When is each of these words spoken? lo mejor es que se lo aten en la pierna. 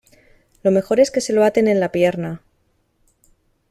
lo 0.63 0.71
mejor 0.71 0.99
es 0.99 1.11
que 1.11 1.21
se 1.21 1.31
lo 1.31 1.43
aten 1.45 1.67
en 1.67 1.79
la 1.79 1.91
pierna. 1.91 2.41